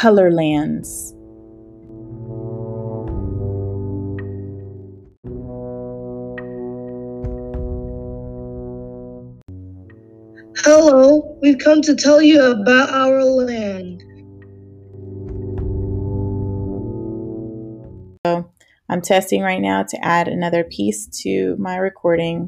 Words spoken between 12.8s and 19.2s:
our land. So, I'm